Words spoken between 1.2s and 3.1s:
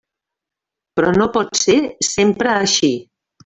pot ser sempre així.